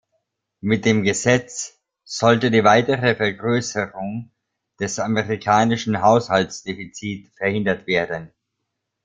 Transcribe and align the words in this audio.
Mit 0.61 0.85
dem 0.85 1.03
Gesetz 1.03 1.77
sollte 2.05 2.49
die 2.49 2.63
weitere 2.63 3.13
Vergrößerung 3.15 4.31
des 4.79 4.97
amerikanischen 4.97 6.01
Haushaltsdefizit 6.01 7.29
verhindert 7.37 7.85
werden. 7.85 8.31